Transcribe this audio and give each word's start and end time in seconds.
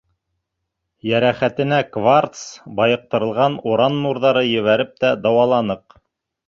Йәрәхәтенә 1.09 1.81
кварц, 1.97 2.41
байыҡтырылған 2.81 3.59
уран 3.75 4.03
нурҙары 4.09 4.45
ебәреп 4.57 5.01
тә 5.05 5.15
дауаланыҡ. 5.29 6.03